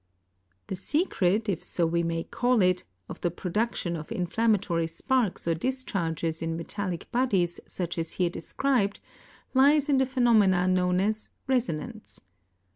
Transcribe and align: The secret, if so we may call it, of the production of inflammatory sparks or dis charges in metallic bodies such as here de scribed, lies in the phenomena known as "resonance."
The 0.65 0.73
secret, 0.73 1.47
if 1.47 1.63
so 1.63 1.85
we 1.85 2.01
may 2.01 2.23
call 2.23 2.63
it, 2.63 2.85
of 3.07 3.21
the 3.21 3.29
production 3.29 3.95
of 3.95 4.11
inflammatory 4.11 4.87
sparks 4.87 5.47
or 5.47 5.53
dis 5.53 5.83
charges 5.83 6.41
in 6.41 6.57
metallic 6.57 7.11
bodies 7.11 7.59
such 7.67 7.99
as 7.99 8.13
here 8.13 8.31
de 8.31 8.41
scribed, 8.41 8.99
lies 9.53 9.89
in 9.89 9.99
the 9.99 10.07
phenomena 10.07 10.67
known 10.67 11.01
as 11.01 11.29
"resonance." 11.45 12.19